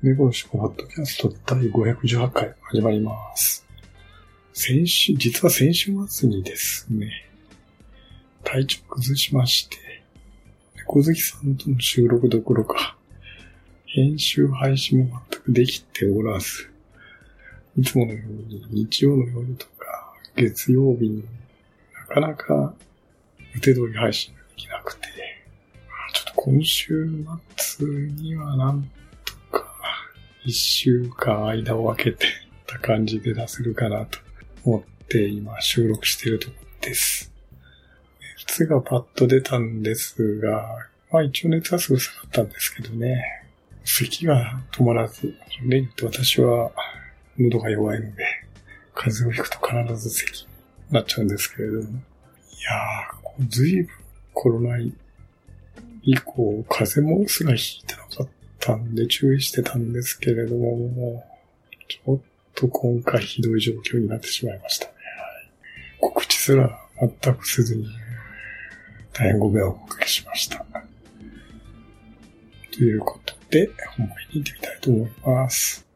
[0.00, 3.66] 猫のしポッドキャスト第518回始まります。
[4.52, 7.10] 先週、実は先週末にですね、
[8.44, 9.76] 体調崩しまして、
[10.76, 12.96] 猫好きさんとの収録どころか、
[13.86, 16.70] 編集配信も全くできておらず、
[17.76, 21.24] いつものように日曜の夜とか月曜日に
[22.08, 22.72] なかなか
[23.52, 25.08] 予定通り配信ができなくて、
[26.14, 27.08] ちょっと今週
[27.56, 28.88] 末にはなん
[30.48, 32.26] 一週間間を空けて
[32.66, 34.18] た感じで出せるかなと
[34.64, 37.30] 思って今収録しているところです。
[38.38, 43.22] 熱がパッと出たんですが、まあ一応熱はすぐ下がったんですけどね。
[43.84, 45.34] 咳が止まらず、
[45.66, 46.70] 例によって私は
[47.38, 48.24] 喉が弱いので、
[48.94, 51.82] 風邪をひくと必ず咳になっちゃうんですけれども。
[51.82, 53.88] いやー、ずいぶん
[54.32, 58.28] コロナ以降、風邪もすらひいてなかっ
[58.68, 61.24] たんで注意してたんですけれども、
[61.88, 62.18] ちょっ
[62.54, 64.92] と今回ひどい状況になってしまいましたね。
[64.92, 64.98] は
[65.40, 67.88] い、告知すら全くせずに、
[69.14, 70.66] 大変ご迷惑をおかけしました。
[72.72, 75.86] ということで、本編に行ってみたいと思います。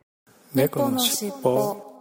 [0.55, 1.92] 猫のしっぽ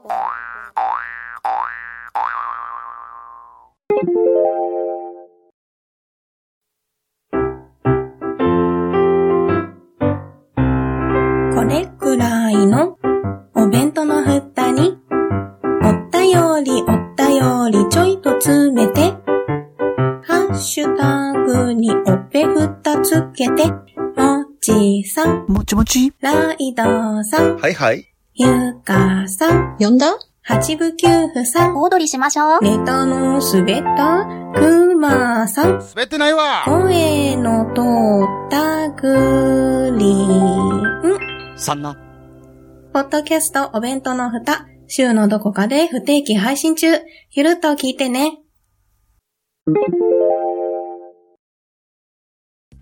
[11.61, 12.97] これくらいの
[13.53, 14.97] お弁当の蓋に、
[15.83, 19.11] おったよりおったよりちょいと詰めて、
[20.23, 23.75] ハッシュタグにおっぺふたつけて、も
[24.59, 26.11] ちさん、もちもち。
[26.19, 26.83] ライド
[27.25, 28.11] さん、はいはい。
[28.33, 30.17] ゆかさん、呼んだ？
[30.41, 32.59] 八部九夫さん、小躍りしましょう。
[32.63, 34.25] ネタの滑った
[34.59, 37.81] くまさん、滑ってないわ声の通
[38.47, 41.65] ったグリーン。
[41.65, 41.95] そんな。
[42.93, 46.87] ポッドキャストお弁当の蓋、週のどこかで不定期配信中。
[47.31, 48.39] ゆるっと聞いてね。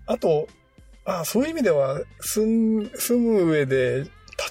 [0.07, 0.47] あと、
[1.05, 2.45] あそういう意味では、住
[2.83, 4.05] ん住む上で、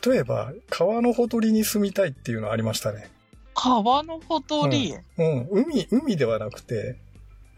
[0.06, 3.11] 例えば、川のほとりに住みたいっていうのありましたね。
[3.55, 6.97] 川のほとり、うん、海、海ではなくて、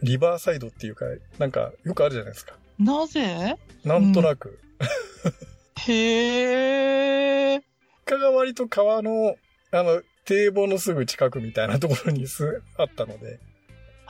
[0.02, 1.04] リバーサイドっていうか、
[1.38, 2.54] なんか、よくあるじゃないですか。
[2.78, 3.56] なぜ？
[3.84, 4.58] なんとなく。
[5.86, 7.62] へえ。
[8.06, 9.36] 他が割と川の、
[9.70, 13.38] あの、堤防のすぐ近くみたいなところにすあったので、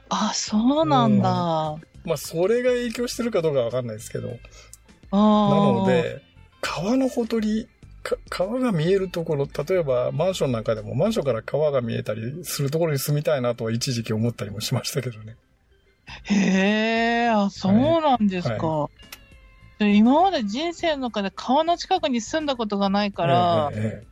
[0.09, 1.79] あ、そうなんだ。
[2.05, 4.37] まあ、それが影響してるかどうかわかんないですけど、な
[5.49, 6.23] なの、で、
[6.61, 7.69] 川のほとり、
[8.03, 15.37] か川が見えるところ、例えばマンションなんかでもマンションから川が見えたりするところに住みたいなとは一時期思ったりもしましたけどね。
[16.25, 18.57] へえ、あ、そうなんですか。
[18.57, 19.20] で
[19.89, 24.11] 今まで人生の中で川の近くに住んだことがないから、ええ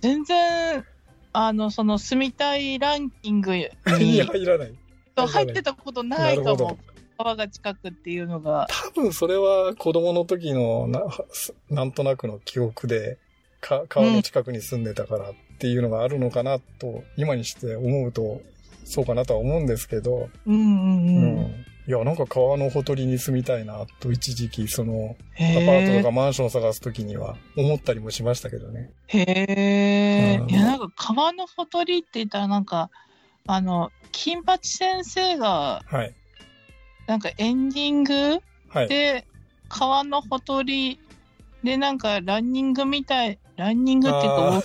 [0.00, 0.84] 全然、
[1.32, 4.74] あの、その住みたいランキングに入らない。
[5.16, 6.78] 入ってたことないかも。
[7.18, 8.66] 川が近くっていうのが。
[8.94, 11.02] 多分それは子供の時のな、
[11.68, 13.18] なんとなくの記憶で、
[13.60, 18.40] か川の近くに住んでたからっていうのがあるのかなと、今にして思うと、
[18.84, 21.66] そうかなとは思うんですけど、うんうんううん。
[21.86, 21.90] ん。
[21.90, 26.10] いや、なんか川のほとりに住みたいなと一時期、その、アへパートとえか。
[26.10, 28.90] マンションを探す時には思ったりもしましたけどね。
[29.08, 30.46] へえう。
[30.46, 32.90] んいや、なんか川のほとりって言ったらなんか、
[33.46, 36.14] あの、金八先生が、はい。
[37.06, 38.88] なんかエンディングはい。
[38.88, 39.26] で、
[39.68, 41.00] 川のほとり
[41.64, 44.62] でなんかランニングみたい、ランニングっていうか、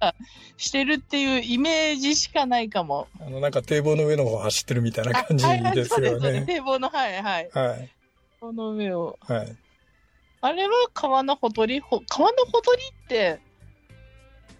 [0.00, 0.24] ウォークあ
[0.56, 3.08] してるっていうイメージしかないかも。
[3.20, 6.44] ーあの、なんか堤防の上の方走ってるみたいなあ感じはいはいですよね。
[6.46, 7.50] 堤防の、はいはい。
[7.52, 7.90] はい。
[8.40, 9.18] この上を。
[9.20, 9.56] はい。
[10.42, 11.80] あれは川のほとり？
[11.80, 13.40] ほ川のほとりって、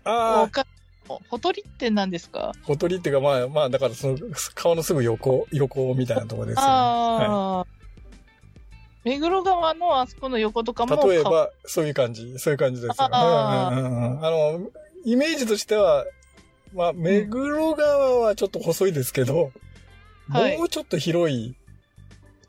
[0.05, 2.53] ああ、ほとりって何ですか？
[2.63, 4.19] ほとりっていうか、まあ、まあ、だからその、
[4.55, 6.71] 川のすぐ横、横みたいなところですよね。
[6.73, 7.67] はああ、
[9.05, 11.09] 目黒川のあそこの横とかもい。
[11.09, 13.11] 例え川ば、そういう感じ、そういう感じですよね。
[13.13, 14.61] あーうんうんうんあの、
[15.07, 16.05] イメージとしては、
[16.75, 19.53] まあ、目黒川はちょっと細いですけど、
[20.29, 21.55] はいもうちょっと広い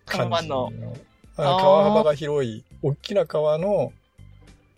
[0.08, 0.72] 感じ川の
[1.36, 3.94] あ川幅が広い、大きな川の、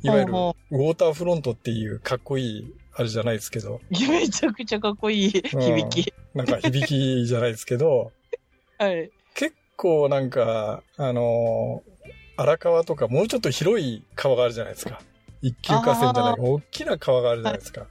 [0.03, 6.13] いわゆるウほォーターフロントっていうかっこいい、あれじゃないですけど、めちゃくちゃかっこいい響き。
[6.33, 8.11] なんか響きじゃないですけど、
[8.77, 9.09] はい。
[9.35, 11.89] 結構なんか、あのー
[12.35, 15.01] 荒川とかもうちょっと広い川があるじゃないですか。
[15.41, 17.86] 一級河川じゃないあ、大きな川があるじゃないですか。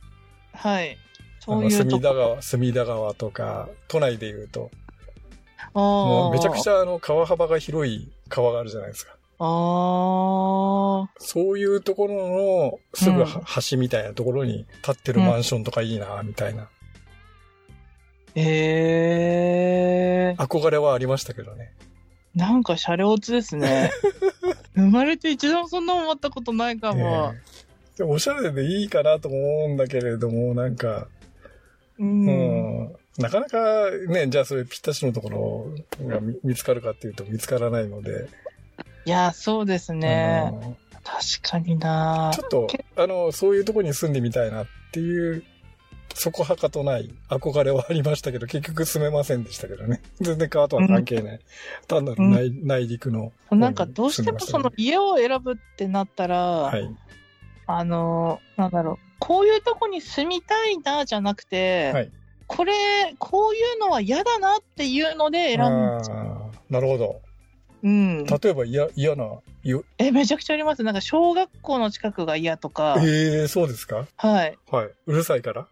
[0.52, 0.98] はい。
[1.46, 1.70] あの、そういう。
[1.70, 4.70] 隅田川、隅田川とか、都内で言うと、
[5.74, 6.78] ももうめちゃくちゃ。
[6.78, 9.12] ゃあの川幅が広い川があるじゃないですか。
[9.40, 11.10] ああ。
[11.18, 16.68] そういうところのすぐうんは橋みたいなところに建ってるマンションとかいいな、みたいな。
[18.34, 21.72] ええ憧れはありましたけどね。
[22.38, 23.90] なんかシャレオツですね。
[24.74, 27.32] 生まれて一度もそんな思ったことないかも。
[27.34, 27.58] ええ
[27.98, 31.08] でもおしゃれでいいかなとも思うんだけれども、なんか、
[31.98, 32.04] う。
[32.04, 35.30] うんん、なかなかね、じゃあそれぴったしのとこ
[35.98, 38.28] ろが見見つかるかっていうと見つからないので、
[39.04, 40.52] いや、そうですね。
[40.62, 40.76] うん
[41.08, 45.42] 確かになちょっと、あの、そういうところに住んでみたいなっていう、
[46.14, 50.02] そこはかとない憧れはありましたけど、結局住めませんでしたけどね。
[50.20, 51.40] 全然川とは関係ない。
[51.86, 53.32] 単なる内,、内陸の。
[53.50, 56.88] なんかどうしてもその家を選ぶってなったら、はい。
[57.66, 62.10] あの、なんだろう、こういうとこに住みたいなじゃなくて、はい。
[62.46, 62.72] これ、
[63.18, 65.58] こういうのは嫌だなっていうので選ん
[66.02, 66.18] じゃう。
[66.18, 67.20] あーなるほど。
[67.82, 68.24] うん。
[68.24, 69.24] 例えば嫌、嫌な、
[69.62, 70.82] よえ、めちゃくちゃあります。
[70.82, 74.06] なんか小学校の近くが嫌とか、ええそうですか？
[74.16, 74.58] はい。
[74.70, 74.90] はい。
[75.06, 75.68] うるさいから？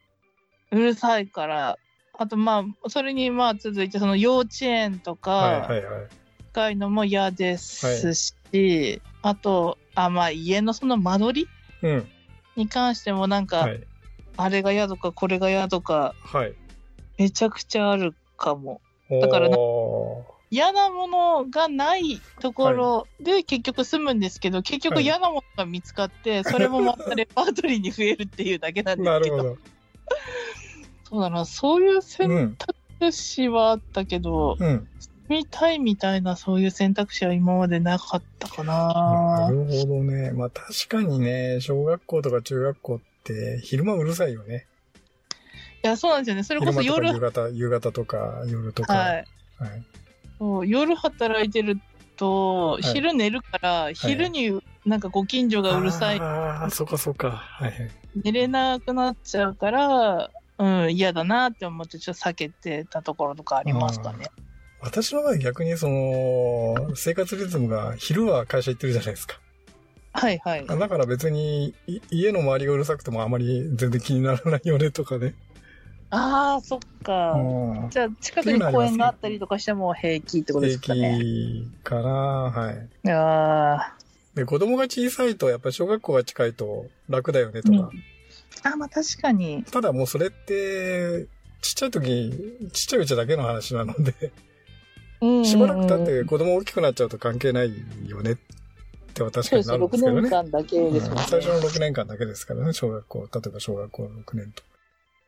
[0.72, 1.78] うるさいから、
[2.18, 11.48] あとまあ、それにまあ続いて、その幼稚園とはいか、はいのも嫌ですし、あと、あ、まあ家のその間取り
[11.82, 12.06] うん。
[12.56, 13.80] に関してもなんか、はい。
[14.38, 16.54] あれが嫌とかこれが嫌とか、はい。
[17.18, 18.80] めちゃくちゃあるかも。
[19.10, 19.48] だから
[20.50, 29.58] 嫌なものがないところで結局住むんですけど、結局はい嫌なものが見つかって、それもまたレパートリーに増えるっていうだけなんですけど、なるほど。
[31.08, 32.56] そうだな、そういうう選ん。
[32.98, 34.88] 択肢はあったけど、うん。
[35.28, 38.92] 住みたいみたいなそういう選択肢は今までなかったかな。
[39.04, 40.32] なるほどね。
[40.32, 44.66] まあ確かにね、小学校とか中学校って昼間うるさいよね。
[45.84, 46.42] いや、そうなんですよね。
[46.42, 48.98] それこ昼そ夜、夕方、夕方とか夜とか。
[48.98, 49.26] はい。
[49.58, 49.84] はい。
[50.40, 51.78] そう夜働いてる
[52.16, 57.30] と、い昼寝るから、昼になんかご近所がうるさい、ああ、そうかそうか。
[57.30, 57.90] はいはい。
[58.24, 64.26] 寝れなくなっちゃうから、うん、嫌だなって思ってちょっと避けてたところとかありますかね。
[64.80, 69.40] 私の場合逆にその、生活リズムが昼は会社行ってるじゃないですか。
[70.12, 70.66] はいはい。
[70.66, 75.34] だから別にい家の周りがうるさくてもあまり全然気にならないよねとかね。
[76.08, 77.32] ああ、そっか。
[77.32, 81.18] うんじゃあ、近くに公園があったりとかしても平気ってことで平すかね。
[81.20, 82.88] 気かなはい。
[83.04, 83.94] いや
[84.34, 87.78] で、子供が小さいとやっぱり小学校が近いと楽だよねとか。
[87.78, 88.15] ーうん
[88.72, 89.64] あ、まあ確かに。
[89.64, 91.26] ただもうそれって、
[91.62, 94.32] ちっちゃい時、ちっちゃいうちだけの話なので、
[95.20, 97.72] うんしばらく経って子供大きくなっちゃうと関係ない
[98.06, 98.36] よねっ
[99.14, 103.18] ては確かそうですね、6になるんですけどね最初の6年間だけですからね、小学校。
[103.20, 104.62] 例えば小学校6年と。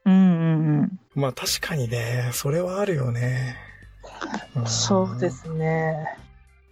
[0.04, 3.56] うんうんまあ確かにね、それはあるよね。
[4.56, 4.66] うん。
[4.66, 5.30] そうで。
[5.30, 6.16] すね。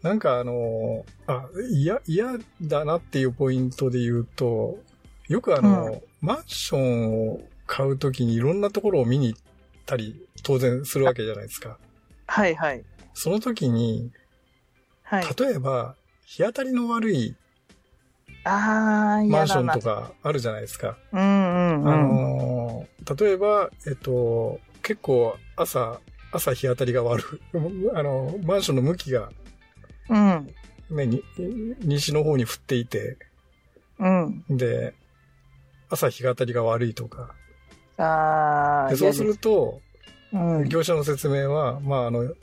[0.02, 4.78] なんかあの、あ、嫌、嫌だなっていうポイントで言うと、
[5.28, 9.40] よくあの、マンションを買うときにいろんなところを見に行っ
[9.86, 11.78] たり、当然するわけじゃないですか。
[12.26, 12.84] はいはい。
[13.14, 14.10] その時に、
[15.04, 15.24] はい。
[15.38, 17.36] 例えば、日当たりの悪い
[18.44, 19.80] マンションと。
[19.80, 20.98] かあるじゃないですか。
[21.12, 21.88] うんうんうん。
[21.88, 26.00] あのー例えば、えっと、結構朝、
[26.32, 27.24] 朝日当たりが悪い。
[27.94, 29.30] あの、マンションの向きが
[30.08, 30.50] うん。
[30.90, 31.22] ね、に
[31.82, 33.16] 西の方に振っていて、
[34.00, 34.44] うん。
[34.48, 34.92] で、
[35.90, 37.34] 朝日当たりが悪いとか。
[37.98, 39.80] ああ、でそうすると、
[40.32, 40.68] うん。
[40.68, 42.34] 業者の説明は、まあ、あの、例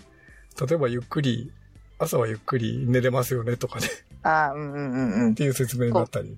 [0.74, 1.52] えばゆっくり、
[2.00, 3.88] 朝はゆっくり寝れますよねとかね、
[4.24, 5.34] ああ、うんうんうんうんっ。
[5.36, 6.38] ていう説明になったり、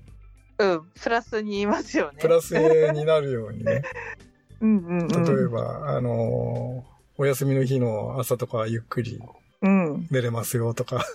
[0.57, 2.17] うん、プラスに言いますよね。
[2.21, 3.83] プラスになるようにね、
[4.61, 5.07] うんうんうん。
[5.07, 9.21] 例えば、あのーお休みの日の朝とかはゆっくり
[9.61, 10.07] うん。
[10.11, 11.05] 寝れますよとか、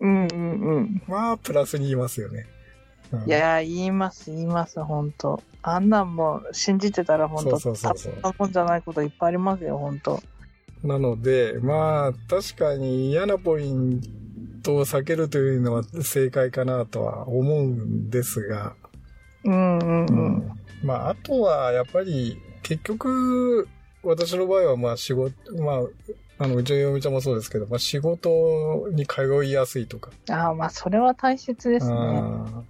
[0.00, 1.02] うんうんうん。
[1.08, 2.46] まあ、プラスに言いますよね。
[3.12, 5.42] うんいやー、言います、言います、ほんと。
[5.62, 10.22] あんなんもう信じてたらほんと、そうそうそうそうもんじゃないこといっぱいありますよ、ほんと。
[10.82, 14.00] なので、まあ、確かに嫌なポイン
[14.62, 18.74] トを避けるというのは正解かなとは思うんですが、
[19.44, 20.50] うんうんうん。
[20.82, 23.68] まあ、あとは、やっぱり、結局、
[24.02, 25.80] 私の場合は、まあ、仕事、まあ、
[26.42, 30.10] あの、うちの嫁ちゃんもそうですけど、まあ、仕事に通いやすいとか。
[30.30, 31.96] ああ、まあ、それは大切ですね。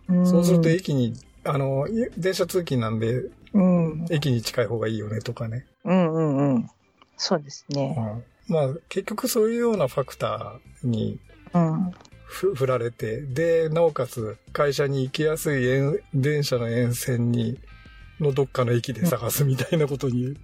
[0.09, 3.23] うんそうすると駅に、あの、い電車通勤なんで、
[3.55, 4.07] うん。
[4.11, 5.67] 駅に近い方がいいよねとかね。
[5.85, 6.71] うんうんうん。
[7.17, 7.95] そうですね。
[7.97, 11.21] うんまあ、結局そういうようなファクターに
[11.55, 11.93] うん。
[12.25, 17.61] ふ振られて、で、なおかつ会社に行きやすい沿電車の沿線に、
[18.19, 20.37] のどっかの駅で探すみたいなことに、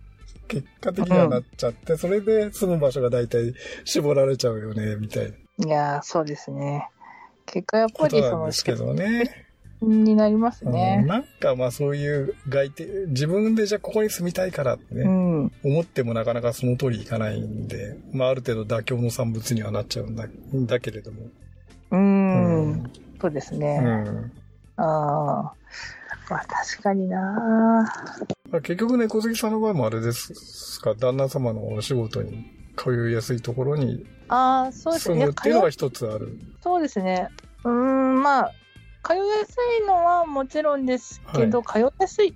[0.48, 6.88] 結果的にはなっちゃって、それで住む場所が大体絞られちゃうよね、みたいないやー、そうですね。
[7.46, 9.46] 結果やっぱりそのですけどね。
[9.82, 11.04] になりますうんね。
[11.06, 15.52] なんかまあそういう外定、自分でじゃあここに住みたいからってね、うん。
[15.64, 21.22] 思ってもなかなかその通りいかないんで、まあある程度妥協の産物にはなっちゃうんだだけれども。
[21.90, 21.96] う。
[21.96, 23.78] うんそうですうね。
[23.78, 24.32] ん
[24.76, 25.52] ああ。
[26.28, 27.86] まあ確かになまあ
[28.60, 32.44] 結局ね、小杉さんの場合もあれですか、旦那様のお仕事に
[32.76, 35.14] 通いやすいところにああ、そうですね。
[35.16, 36.38] 住むっていうのが通一つある。
[36.62, 37.28] そうですね。
[37.64, 38.52] うーん、まあ、
[39.04, 42.34] 通いやすいのはもちろんですけど、通いやすい。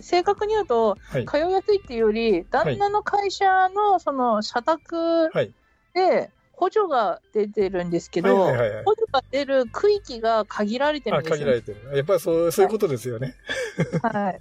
[0.00, 1.26] 正確に言うと、はい。
[1.26, 5.52] 通いやすいっていうより、旦那の会社のその社宅はい。
[5.94, 11.36] で補助が出てるんですけはいど、はいはいはい補助が出る区域が限られてるあ、んですよ。
[11.38, 11.96] 限られてる。
[11.96, 13.34] やっぱりそう、そういうことですよね。
[14.02, 14.40] はい。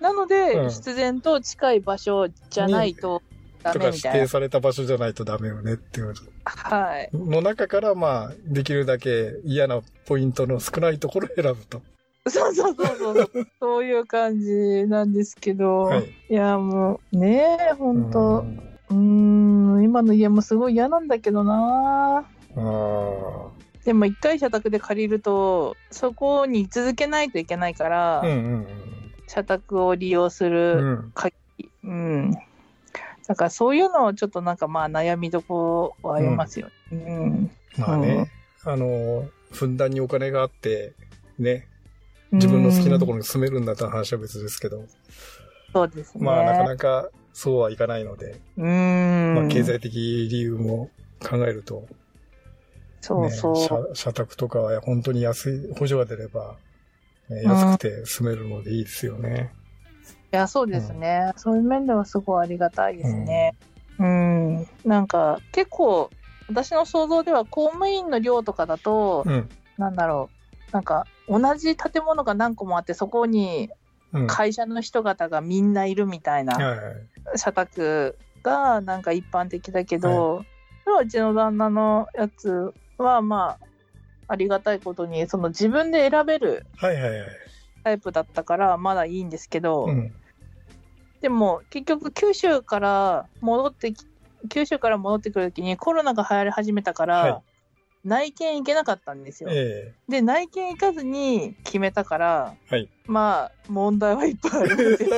[0.00, 3.22] なので、うん必然と近い場所じゃないと
[3.62, 4.20] ダとか指メみたいな。
[4.20, 7.10] 定された場所じゃないとダメよねっていうはい。
[7.12, 11.82] の中から、まあ、できるだけ嫌なポイントの少ないところを選ぶと。
[12.28, 13.30] そうそうそうそう。
[13.60, 16.04] そういう感じなんですけど、はい。
[16.30, 18.42] いや、もう、ねえ、ほんうと。
[18.42, 18.58] ん
[18.90, 18.96] うー
[19.80, 23.48] ん、今の家もすごい嫌なんだけどなあー
[23.84, 28.66] でも一回社宅で借りると、そこに居続けないといけないから、うんうん
[29.26, 30.50] 社宅を利用すうん。
[30.50, 31.12] うる、ん。
[31.84, 32.30] うん。
[33.26, 36.70] だからそういうのをちょっとなんかまあ悩みどころはありますよ。
[36.90, 37.50] うん。
[37.78, 38.30] まあね、
[38.64, 40.94] あの、ふんだんにお金があって、
[41.38, 41.68] ね、
[42.32, 44.84] 自分の好きなところに住めるんだったら話は別ですけど、
[45.72, 46.24] そうですね。
[46.24, 49.34] まあなかなかそうはいかないので、うーん。
[49.34, 50.90] まあ経済的理由も
[51.20, 51.88] 考えると、
[53.00, 53.52] そうそう。
[53.52, 56.73] ね、社社宅とかは本当に安い、補助が出れば、ね
[57.30, 59.52] 安くて住めるのでいいですよね。
[60.32, 61.32] いや、そうですね。
[61.36, 63.54] そういう面ではすごいありがたいですね。
[63.98, 64.66] うん。
[64.84, 66.10] なんか、結構、
[66.48, 69.48] 私の想像では公務員の寮とかだと、うん。
[69.78, 70.30] なんだろ
[70.70, 70.72] う。
[70.72, 73.70] なんか、同じ建物が何個もあって、そこに
[74.14, 74.26] うん。
[74.28, 76.90] 会社の人方がみんないるみたいなはいは
[77.34, 77.38] い。
[77.38, 80.44] 社宅がなんか一般的だけど、
[80.84, 83.66] それはうちの旦那のやつは、まあ、
[84.28, 86.66] ありがたいことに、その自分で選べる。
[87.82, 90.14] タイプだったから、まだいいんですけど、うん。
[91.20, 94.04] でも結局九州から戻ってき
[94.50, 97.42] 九州から戻ってくるときにコロナが流行り始めたから、はい
[98.04, 99.48] 内見行けなかったんですよ。
[99.50, 104.98] えで内見行かずに決めたから、はいまあ問題はいっぱいある。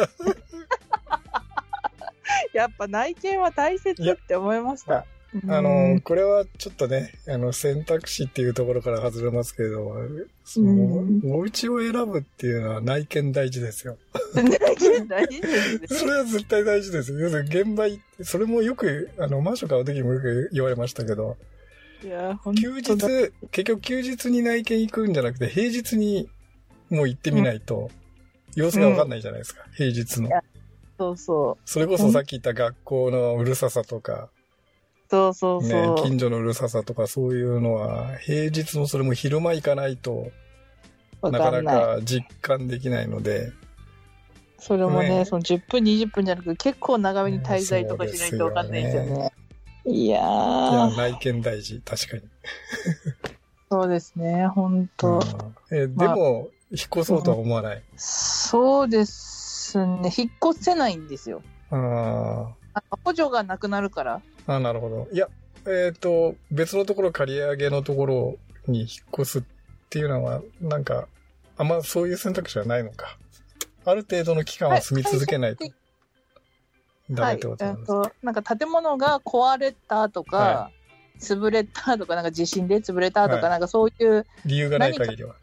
[2.55, 5.05] やっぱ内見は大切って思いました。
[5.49, 9.95] あうの、んこれはちょっとね、あの、選択肢っていうところから外れますけど、
[10.45, 13.99] そうんの、お家を選ぶっていうのは内見大事ですよ。
[14.35, 15.87] 内見大事ですね。
[15.89, 17.19] それは絶対大事ですよ。
[17.19, 21.37] 要するに現場行って、それもよく、あの、マンション買う時にもよく言われましたけど、
[22.05, 22.95] いや本休日
[23.51, 26.29] 結局休日に内見行くんじゃなくて、平日に
[26.91, 27.91] もう行ってみないと、
[28.55, 30.31] 様子がわかんないじゃないですか、平日の
[30.99, 34.29] そうそうそれこそさっき言った学校のうるささとか、
[35.09, 40.31] そうそうねそう、、近所のうるささとかそういうのは、平日のそれも昼間行かないと
[41.21, 43.53] わなかなか実感できないので、
[44.59, 45.25] それもね、ね。
[45.25, 49.33] その10分、20分じゃなく結構長めに滞在とかしないとわかんないですよね。
[49.85, 52.23] いやいや、ー、内見大事、確かに。
[53.71, 55.23] そうですね、本当、うん。
[55.71, 57.83] えでも、引っ越そうとは思わない？
[57.97, 61.43] そうですね、引っ越せないんですよ。
[61.71, 62.66] ああ
[63.05, 64.21] 補助がなくなるから。
[64.47, 65.09] ーあ、なるほど。
[65.13, 65.29] いや、
[65.67, 68.89] えっ、と、別のところ、借り上げのところに引っ
[69.21, 69.43] 越すっ
[69.91, 71.09] ていうのは、なんか、
[71.57, 73.19] あんまそういう選択肢はないのか。
[73.85, 75.75] ある程度の期間は住み続けないとはい
[77.11, 78.03] ダメってことなんですか。
[78.03, 80.71] と、なんか建物が壊れたとか、は
[81.21, 85.35] 潰れたとか、なんか地震で潰れたとか、はいなんかそういう理由がない限りは。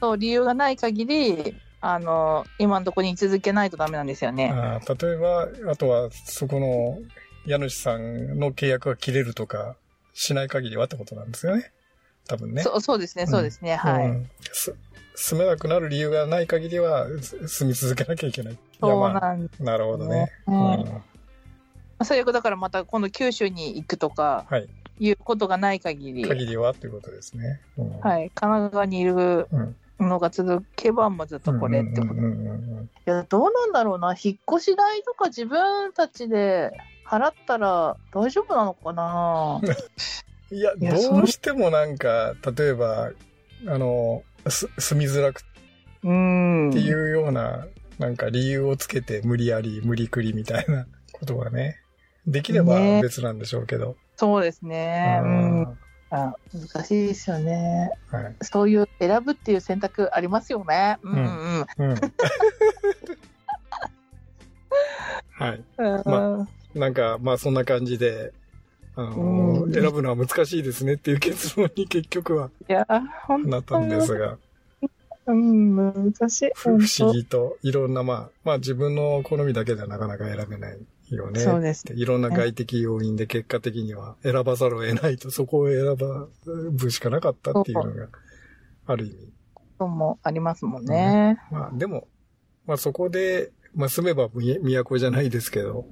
[0.00, 4.50] そう理由がない限り、あの、今のところに居続けないとダメなんですよね。
[4.52, 6.98] あー例えば、あとは、そこの
[7.46, 9.76] 家主さんの契約が切れるとか、
[10.14, 11.70] しない限りはってことなんですよね。
[12.26, 12.62] 多分ね。
[12.62, 14.06] そうそうですね、そうですね、はい。
[14.06, 14.74] うんす
[15.18, 18.58] 住めなくなる理由がない限りはす住み続けなきゃいけない。
[18.78, 20.30] そうまあ、なんでなるほどね。
[20.44, 20.56] すね。
[20.56, 21.02] はいうん
[22.04, 24.68] 最悪だからまた今度九州に行くとかはい。
[24.98, 27.60] いうことがない限り、限りはということですね。
[27.76, 32.14] うんはい、神奈川にいるうんのが続けばもうずっとこれってこと。
[32.14, 32.18] い
[33.06, 34.14] や、どうなんだろうな。
[34.20, 36.72] 引っ越し代とか自分たちで
[37.06, 39.60] 払ったら大丈夫なのかな
[40.50, 43.10] いや、どうしてもなんか、例えば、
[43.66, 45.42] あの、す住みづらく
[46.04, 46.70] うん。
[46.70, 47.66] っていうような、
[47.98, 51.80] なんか理由をつけて無理やり、無理くりみたいなことがね、
[52.26, 53.96] できればね別なんでしょうけど。
[54.16, 55.20] そうですね。
[55.22, 55.78] ううんん。
[56.10, 57.90] あ難しいですよね。
[58.10, 58.36] はい。
[58.42, 60.98] そういう選ぶっていう選択ありますよね。
[61.02, 61.94] うんうんうん。
[65.32, 65.64] はい。
[65.78, 66.02] うん。
[66.04, 68.32] まなんか、まあそんな感じで、
[68.94, 72.86] あの、うん選ぶのは難しいですねっていう結論に 結局はいや、
[73.26, 74.38] 本なったんですが、
[75.26, 76.50] 当うん、難しい。
[76.54, 80.78] 不不思議といろんな、まあ、まあ自分の好みだけではなかなか選べない
[81.14, 81.40] よね。
[81.40, 86.26] そうですいろんな外的要因で結果的には選ばざるを得ないと、そこを選ば
[86.72, 88.08] ぶしかなかったっていうのが、
[88.86, 89.32] ある意味。
[89.54, 91.38] こともありますもんね。
[91.50, 92.08] まあでも、
[92.66, 95.86] まあそこで、まあ住めばみ都じゃないですけど、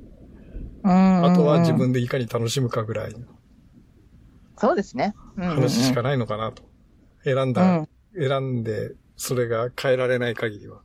[0.83, 1.25] うん。
[1.25, 3.21] あとは自分でいかに楽しむかぐらいの
[4.57, 5.15] そうですね。
[5.37, 6.63] うんうんうん話しかないのかなと。
[7.25, 7.89] 選んうだ、ん。
[8.17, 10.81] 選んで、それが変えられない限りは。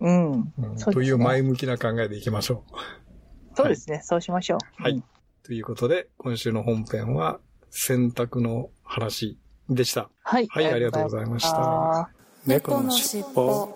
[0.00, 0.32] うん。
[0.32, 3.05] うんそうねという前向きな考えでいきましょう。
[3.56, 4.00] そうですね。
[4.04, 4.82] そうしましょう。
[4.82, 5.04] はいうん
[5.46, 7.38] ということで、今週の本編は、
[7.70, 9.38] 選択の話
[9.70, 10.10] でした。
[10.24, 10.48] はい。
[10.48, 12.10] はい、ありがとうございましあた。
[12.44, 13.68] 猫のしっぽ。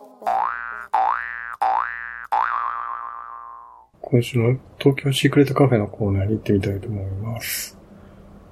[4.01, 7.79] 今週の東京シークレットカフェのコーナーに行ってみたいと思います。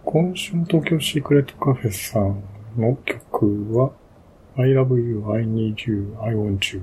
[0.05, 2.41] 今週の東京シークレットカフェさん
[2.77, 3.91] の曲は
[4.57, 6.83] I love you, I need you, I want you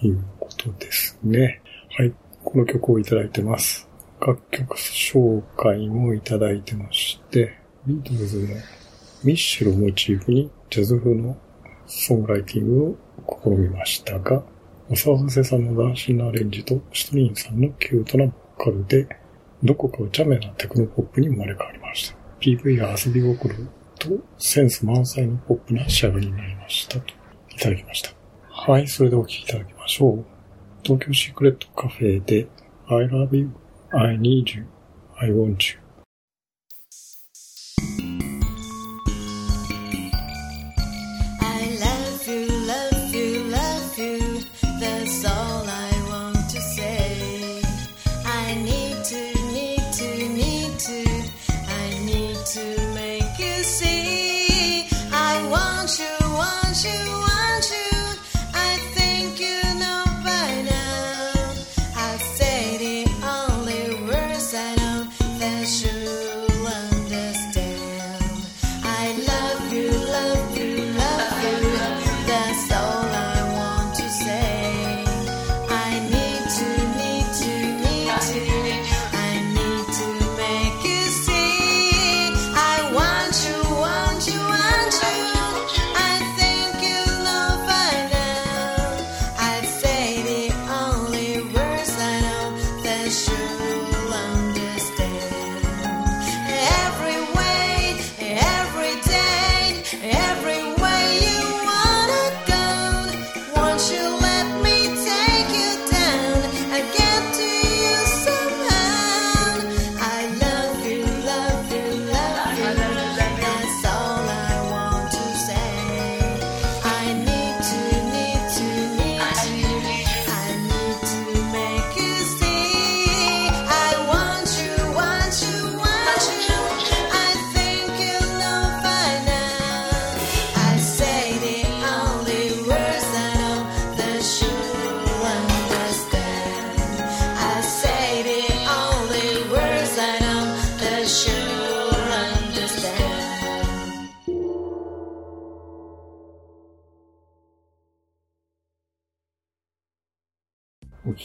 [0.00, 1.60] ということですね。
[1.96, 2.12] はい。
[2.42, 3.85] この曲をいただいてます。
[4.26, 7.56] 楽曲紹介もいただいてまして、
[7.86, 8.56] ビートルズの
[9.22, 11.36] ミッシェルをモチーフにジャズ風の
[11.86, 12.96] ソングライティングを
[13.44, 14.42] 試みましたが、
[14.88, 19.06] お騒がせさんの斬新なアレンジとシトリーンさんのキュートなボーカルで、
[19.62, 22.16] どこかお茶目なテクノポップに生まれ変わりました。
[22.40, 23.54] PV や遊び心
[23.96, 27.14] とセンス満載のポップな仕上がりになりましたと
[27.50, 28.10] いただきました。
[28.48, 30.24] はい、それでお聴きいただきましょう。
[30.82, 32.48] 東京シークレットカフェで
[32.88, 33.50] I love you,
[33.96, 34.66] I need you,
[35.22, 35.78] I want you.
[41.40, 42.55] I love you,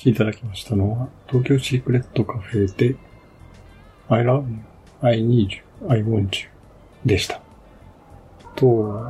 [0.01, 2.95] きいただきましたのは、東京シークレットカフェで
[4.09, 4.57] I love you,
[5.01, 6.49] I need you, I want you.
[7.05, 7.41] でした。
[8.55, 9.01] と、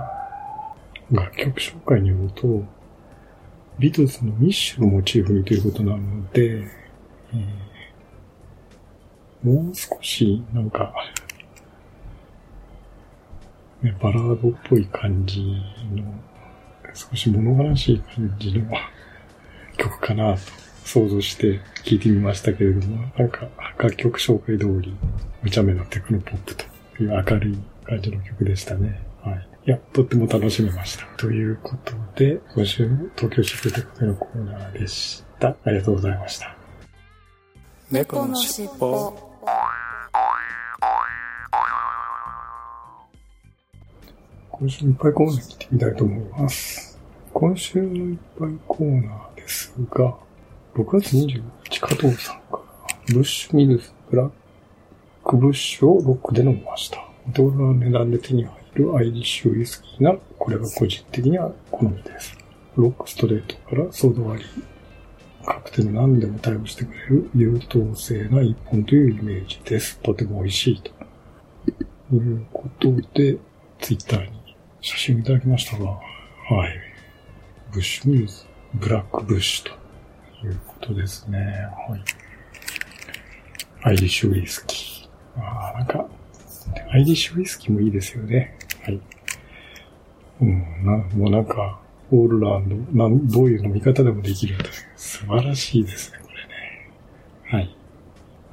[1.12, 2.64] 楽曲紹介によると、
[3.80, 6.68] ビートルズのミッシュのモチーフにということなので、
[7.34, 7.72] えー
[9.44, 10.94] もう少しなんか、
[13.82, 15.42] ね、バラードっぽい感じ
[15.96, 16.04] の、
[16.94, 18.70] 少し物悲しい感じの
[19.78, 20.71] 曲かなと。
[20.92, 24.94] 想像して聞いてみましたけれども、なんか楽曲紹介通り、
[25.42, 26.66] 無茶目なテクノポップと
[27.02, 29.02] いう明るい感じの曲でしたね。
[29.24, 29.48] はい。
[29.68, 31.06] いや、とっても楽しめました。
[31.16, 35.56] ということで、今週の東京シフトテのコーナーでした。
[35.64, 36.58] ありがとうございました。
[37.90, 39.14] 猫のしっぽ
[44.50, 47.00] 今週のいっぱいコーナー行ってみたいと思います。
[47.34, 50.16] 今週のいっぱいコーナーですが、
[50.74, 52.60] 6月25日加藤さんから、
[53.14, 54.32] ブッシュミルズブラッ
[55.22, 57.06] クブッシュをロックで飲みました。
[57.28, 62.38] お手頃な値段で手に入るアイリッシュウイスキーが、これが個人的には好みです。
[62.78, 64.64] ロックストレートからソード割り、
[65.46, 70.00] カクテル何でも対応してくれる優等生な一本というイメージです。
[70.00, 70.92] とても美味しいと。
[72.14, 73.38] いうことで、
[73.82, 76.00] ツイッターに写真をいただきましたが、は
[76.68, 76.80] い。
[77.74, 79.81] ブッシュミルズ、ブラックブッシュと
[80.42, 81.38] ということですね。
[81.88, 82.04] はい。
[83.84, 85.40] アイリッシュウイスキー。
[85.40, 86.08] ああ、なんか、
[86.92, 88.58] アイリッシュウイスキーもいいですよね。
[88.82, 89.00] はい。
[90.42, 96.90] うん、な、もうなんか、オールランド、なん、どういう飲み方でもできるという、素晴らしいですね、これね。
[97.44, 97.76] はい。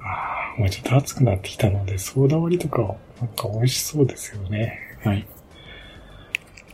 [0.01, 4.79] ああ、もうちょっと暑くなってきたので、ソーダ割りとか、なんか美味しそうですよね。
[5.03, 5.27] はい。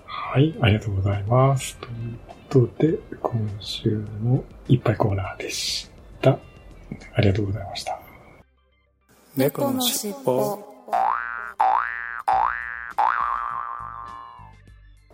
[0.07, 1.77] はい、ありがとうございます。
[1.79, 2.18] という
[2.55, 3.90] とで、今週
[4.23, 5.90] のいっぱいコーナーでし
[6.23, 6.38] た。
[7.14, 8.01] ありがとうございました。
[9.37, 10.64] 猫のしっぽこ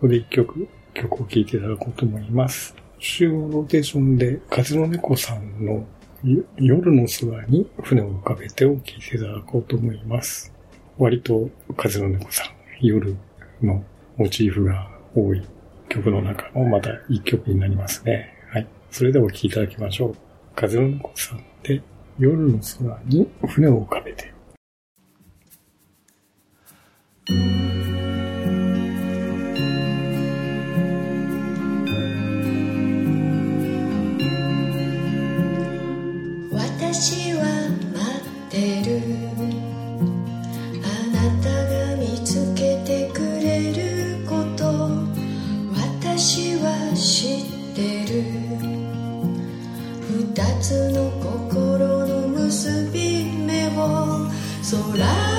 [0.01, 2.75] こで一曲、曲を聴いていただこうと思います。
[2.99, 5.87] 週のローテーションで、風の猫さんの
[6.23, 10.53] よ夜の空に船を浮かべてを聴いていただこうと思います。
[10.99, 13.15] 割と風の猫さん、夜
[13.63, 13.83] の
[14.17, 15.41] モチーフが多い
[15.91, 18.33] 曲の中のまた一曲になりますね。
[18.49, 18.67] はい。
[18.89, 20.15] それではお聴きいただきましょう。
[20.55, 21.81] 風の猫さんで
[22.17, 24.33] 夜の空に船を浮かべて。
[54.75, 55.30] を空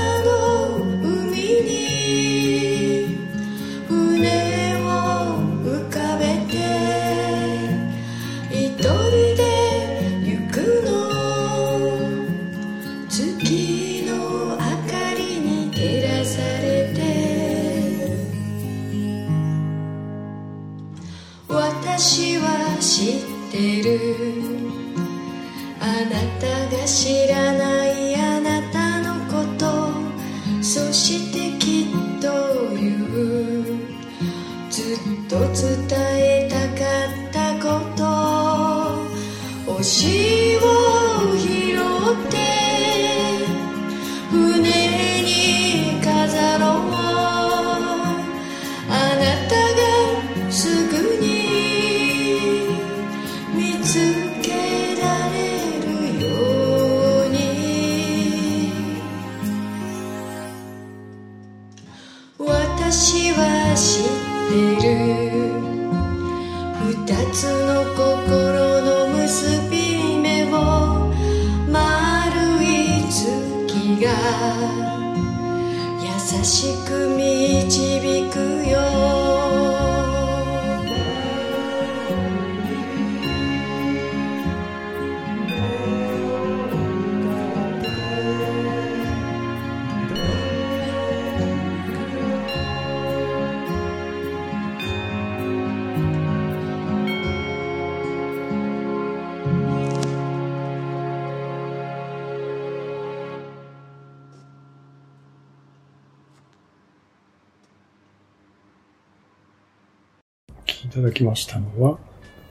[111.23, 111.99] きましたのは、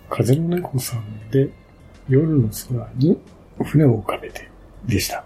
[0.09, 1.49] 風の猫さんで
[2.07, 3.19] 夜の空に
[3.63, 4.49] 船を浮かべて
[4.85, 5.23] でした。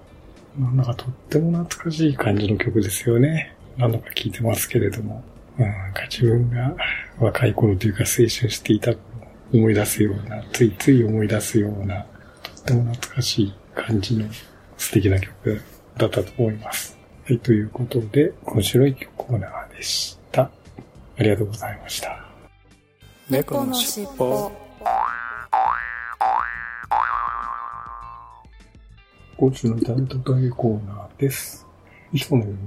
[0.57, 3.55] なんだかとっても懐かしい感じの曲ですよね。
[3.77, 5.23] 何度か聴いてますけれども。
[5.57, 6.75] なんか自分が
[7.17, 9.01] 若い頃というか青春していた頃
[9.53, 12.05] を思い出すような、ついつい思い出すような、
[12.43, 14.25] とっても懐かしい感じの
[14.77, 15.61] 素敵な曲
[15.97, 16.97] だったと思います。
[17.25, 20.43] はい、ということで、今週の一曲コーナーでした。
[21.17, 22.24] ありがとうございました。
[23.27, 24.51] 猫のしっぽ
[29.35, 31.65] 今週のイントお便りコーナーです。
[32.13, 32.59] いつものように、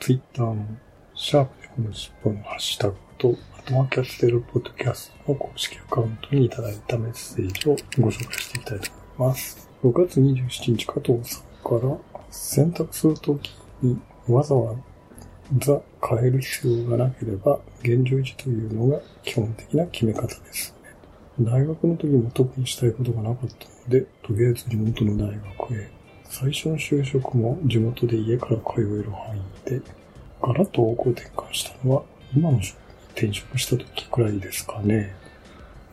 [0.00, 0.66] ツイッターの
[1.14, 9.68] シャープでこの尻尾のハッシュタグと、あとはキャステルポッドキャストの公式アカウントにいただいたメッセージをご紹介していきたいと思います。
[9.84, 11.98] 6月27日加藤さんから、
[12.30, 13.50] 選択するとき
[13.82, 14.74] にわざわ
[15.58, 20.74] ざ変える必要がなければ、現状維持というのが基本的な決め方です。
[21.40, 25.90] 大学の時も特にしたいことがなかったので、とりあえず地元の大学へ。
[26.24, 29.80] 最初の就職も地元で家から通える範囲で、
[30.42, 32.02] ガラッと方向転換したのは、
[32.34, 35.14] 今の職に転職した時くらいですかね。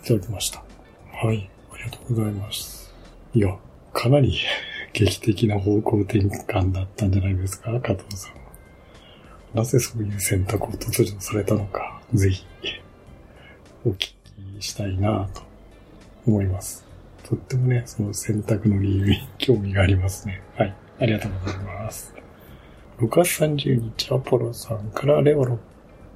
[0.04, 0.64] いただきました。
[1.12, 2.94] はい、ありがとうございます。
[3.34, 3.56] いや、
[3.94, 4.38] かなり
[4.94, 8.45] 劇的な方向転換だったんじゃないですか、加藤さん。
[9.56, 12.46] なぜそういう選択を突如されたのか、ぜひ、
[13.86, 14.16] お聞き
[14.60, 15.42] したいなと
[16.28, 16.86] 思います。
[17.24, 20.44] とってもね、その選択の理由に興味がありますね。
[20.58, 20.76] はい。
[21.00, 22.14] ありがとうございます。
[23.00, 25.58] 6月30日、アポロさんから令和6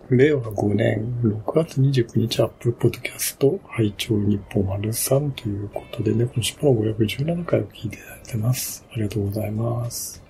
[0.10, 8.86] 令和5年6月29日アップルポッドキャスト拝聴日本丸さんということでね、この尻尾の517回を聞いていただいてます。
[8.92, 10.22] ありがとうございます。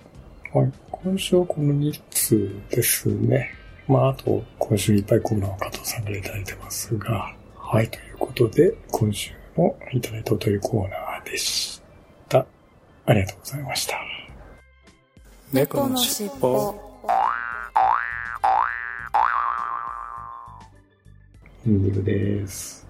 [0.52, 0.89] はい。
[1.02, 3.54] 今週はこの2通ですね。
[3.88, 7.88] まあ、あと、今週いっぱいコーナーを加藤さんからいただいてますが、はい。
[7.88, 11.80] ということで、今週のいただいたお便りコーナーでし
[12.28, 12.44] た。
[13.06, 13.96] ありがとうございました。
[15.54, 16.74] 猫のしっぽ。
[21.66, 22.86] エンディングです。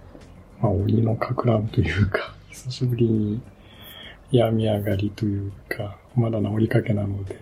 [0.60, 3.40] まあ、鬼のかく乱というか、久しぶりに
[4.32, 7.38] 病み上がりというか、まだ治りかけなので、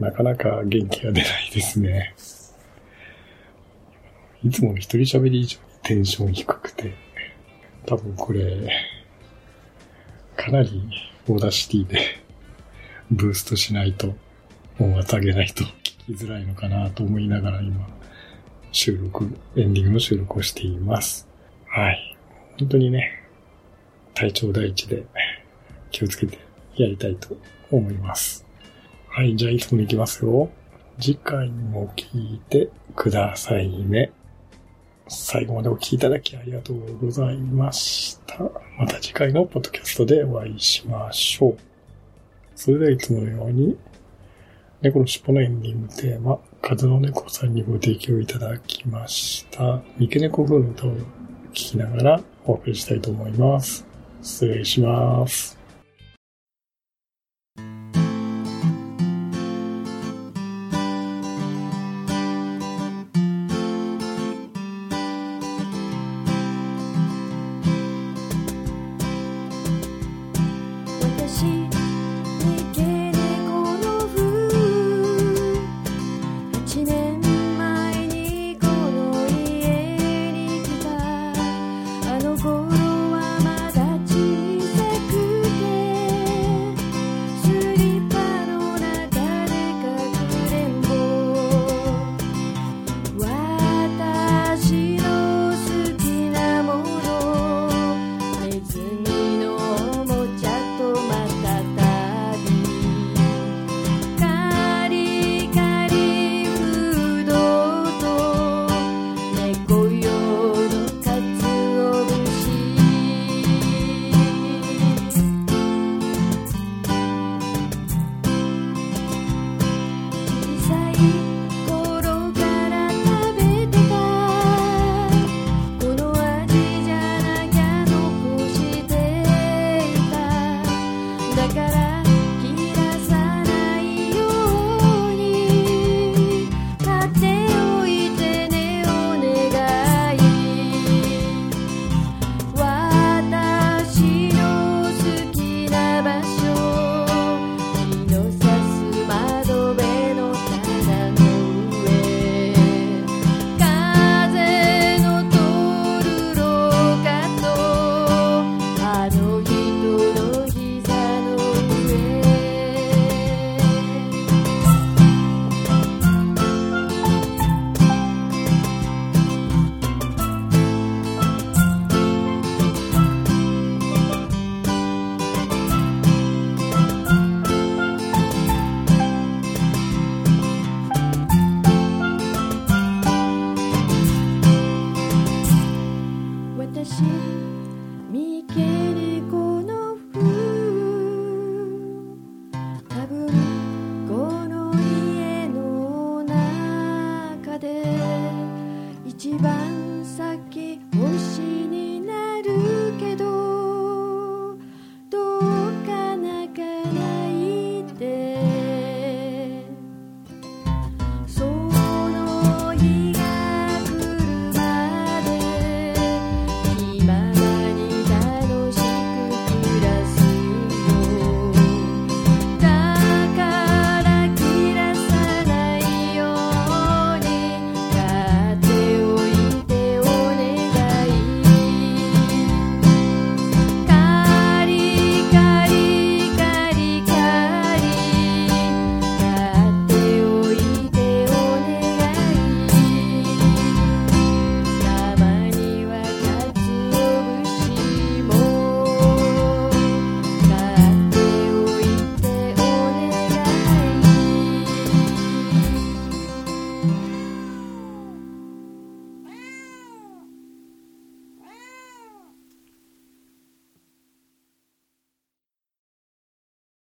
[0.00, 2.14] なかなか元気が出ないですね。
[4.42, 6.94] いつもの一人喋り以上にテンション低くて、
[7.86, 8.68] 多分これ、
[10.36, 10.82] かなり
[11.28, 12.00] Audacity で
[13.10, 14.14] ブーストしないと、
[14.78, 17.88] 音圧上げないと聞きづらいのかなと思いながら今、
[18.72, 19.24] 収録、
[19.56, 21.28] エンディングの収録をしています。
[21.66, 22.16] はい。
[22.58, 23.10] 本当にね、
[24.14, 25.04] 体調第一で
[25.90, 26.38] 気をつけて
[26.76, 27.36] やりたいと
[27.70, 28.43] 思います。
[29.16, 30.50] はい、じゃあいつものいきますよ。
[30.98, 34.10] 次回も聞いてくださいね。
[35.06, 38.42] 最後までお聞きいただきありがとうございました。
[38.76, 41.58] また次回のポッドキャストでお会いしましょう。
[42.56, 43.76] それではいつものように、
[44.82, 49.80] 猫の尻尾のエンディングテーマ、風の猫さんにご提供いただきました。
[49.96, 50.98] 三毛猫風の歌を聴
[51.52, 53.86] きながらお送りしたいと思います。
[54.20, 55.53] 失礼します。